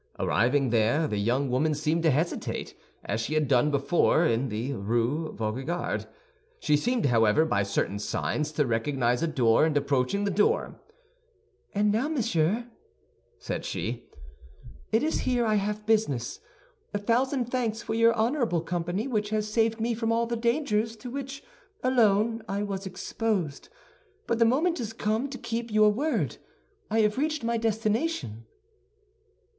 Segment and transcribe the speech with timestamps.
[0.17, 2.73] Arriving there, the young woman seemed to hesitate,
[3.05, 6.07] as she had before done in the Rue Vaugirard.
[6.59, 10.81] She seemed, however, by certain signs, to recognize a door, and approaching that door,
[11.75, 12.65] "And now, monsieur,"
[13.37, 14.09] said she,
[14.91, 16.39] "it is here I have business;
[16.95, 20.95] a thousand thanks for your honorable company, which has saved me from all the dangers
[20.95, 21.43] to which,
[21.83, 23.69] alone, I was exposed.
[24.25, 26.37] But the moment is come to keep your word;
[26.89, 28.47] I have reached my destination."